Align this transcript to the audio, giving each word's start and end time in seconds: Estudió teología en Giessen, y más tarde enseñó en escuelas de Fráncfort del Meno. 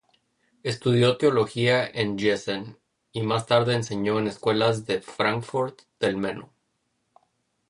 Estudió 0.63 1.15
teología 1.17 1.85
en 1.85 2.17
Giessen, 2.17 2.79
y 3.11 3.21
más 3.21 3.45
tarde 3.45 3.75
enseñó 3.75 4.17
en 4.17 4.25
escuelas 4.25 4.87
de 4.87 4.99
Fráncfort 4.99 5.81
del 5.99 6.17
Meno. 6.17 6.51